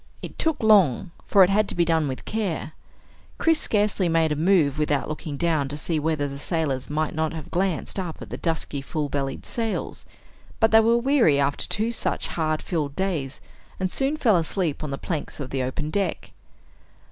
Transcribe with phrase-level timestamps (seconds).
[0.23, 2.71] It took long, for it had to be done with care.
[3.37, 7.33] Chris scarcely made a move without looking down to see whether the sailors might not
[7.33, 10.07] have glanced up at the dusky full bellied sails,
[10.59, 13.41] but they were weary after two such hard filled days
[13.79, 16.31] and soon fell asleep on the planks of the open deck.